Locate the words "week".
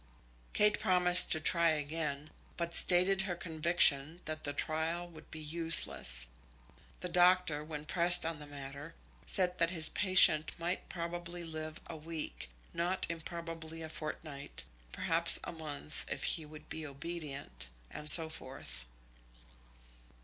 11.95-12.49